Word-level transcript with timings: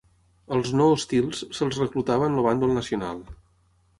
Als 0.55 0.71
no 0.79 0.85
hostils 0.93 1.41
se'ls 1.59 1.77
reclutava 1.83 2.29
en 2.31 2.39
el 2.39 2.47
bàndol 2.47 2.75
nacional. 2.81 3.23